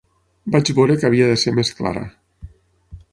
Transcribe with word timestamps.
Vaig 0.55 0.71
veure 0.79 0.95
que 1.03 1.07
havia 1.11 1.27
de 1.33 1.37
ser 1.43 1.55
més 1.59 1.73
clara. 1.81 2.03